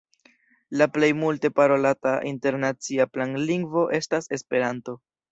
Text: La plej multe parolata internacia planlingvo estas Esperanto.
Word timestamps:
La 0.81 0.85
plej 0.93 1.09
multe 1.17 1.49
parolata 1.59 2.13
internacia 2.29 3.07
planlingvo 3.17 3.83
estas 3.99 4.29
Esperanto. 4.39 4.97